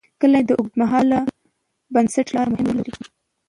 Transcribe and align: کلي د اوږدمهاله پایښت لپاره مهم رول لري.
کلي 0.21 0.41
د 0.45 0.49
اوږدمهاله 0.59 1.19
پایښت 1.93 2.27
لپاره 2.31 2.49
مهم 2.51 2.65
رول 2.67 2.77
لري. 2.89 2.93